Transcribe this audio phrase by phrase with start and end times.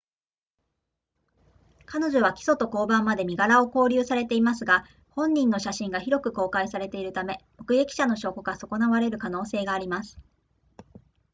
[1.85, 10.17] 彼女は起訴と公判まで身柄を勾留されていますが本人の写真が広く公開されているため目撃者の証拠が損なわれる可能性があります